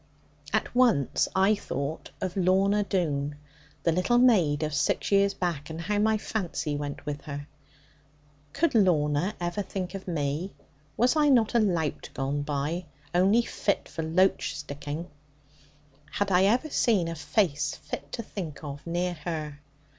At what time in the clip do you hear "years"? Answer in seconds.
5.11-5.35